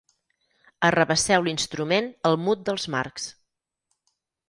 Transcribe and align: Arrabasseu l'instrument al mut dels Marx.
Arrabasseu 0.89 1.45
l'instrument 1.49 2.09
al 2.31 2.41
mut 2.49 2.67
dels 2.71 2.91
Marx. 2.97 3.33